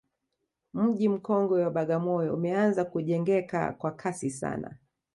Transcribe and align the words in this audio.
mji 0.73 1.09
mkongwe 1.09 1.63
wa 1.63 1.69
bagamoyo 1.71 2.33
umeanza 2.33 2.85
kujengeka 2.85 3.73
kwa 3.73 3.91
kasi 3.91 4.29
sana 4.29 4.77